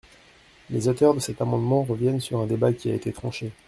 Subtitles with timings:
[0.71, 3.51] Les auteurs de cet amendement reviennent sur un débat qui a été tranché.